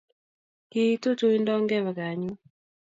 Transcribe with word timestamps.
Kiitu 0.71 1.09
tuindo 1.19 1.49
ongebe 1.57 1.91
gaa 1.97 2.11
anyun 2.13 2.37